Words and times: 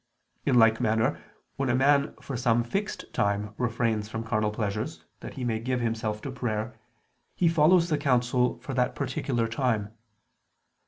In 0.47 0.57
like 0.57 0.81
manner, 0.81 1.21
when 1.57 1.69
a 1.69 1.75
man 1.75 2.15
for 2.23 2.35
some 2.35 2.63
fixed 2.63 3.13
time 3.13 3.53
refrains 3.59 4.09
from 4.09 4.23
carnal 4.23 4.49
pleasures 4.49 5.05
that 5.19 5.35
he 5.35 5.43
may 5.43 5.59
give 5.59 5.79
himself 5.79 6.23
to 6.23 6.31
prayer, 6.31 6.73
he 7.35 7.47
follows 7.47 7.89
the 7.89 7.99
counsel 7.99 8.57
for 8.61 8.73
that 8.73 8.95
particular 8.95 9.47
time. 9.47 9.93